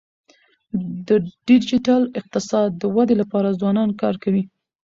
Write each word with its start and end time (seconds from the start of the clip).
د 1.07 1.09
ډیجیټل 1.47 2.01
اقتصاد 2.19 2.69
د 2.81 2.83
ودي 2.95 3.15
لپاره 3.21 3.57
ځوانان 3.59 3.89
کار 4.01 4.15
کوي. 4.23 4.43